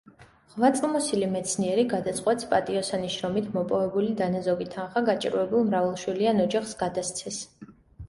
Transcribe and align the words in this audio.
ღვაწლმოსილი 0.53 1.27
მეცნიერი 1.33 1.83
გადაწყვეტს 1.91 2.49
პატიოსანი 2.55 3.13
შრომით 3.17 3.53
მოპოვებული 3.59 4.19
დანაზოგი 4.25 4.71
თანხა 4.75 5.07
გაჭირვებულ 5.13 5.71
მრავალშვილიან 5.71 6.47
ოჯახს 6.51 6.79
გადასცეს. 6.85 7.43